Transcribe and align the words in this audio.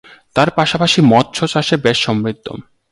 তার 0.35 0.49
পাশাপাশি 0.57 0.99
মৎস্য 1.03 1.39
চাষে 1.47 1.75
বেশ 1.77 1.97
সমৃদ্ধ 2.05 2.47